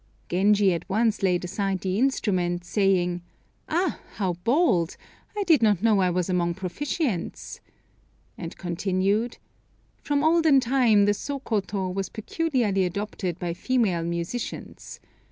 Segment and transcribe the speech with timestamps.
[0.29, 3.21] Genji at once laid aside the instrument, saying:
[3.69, 4.97] "Ah, how bold!
[5.37, 7.59] I did not know I was among proficients,"
[8.35, 9.37] and continued,
[10.01, 14.99] "From olden time the soh koto was peculiarly adopted by female musicians.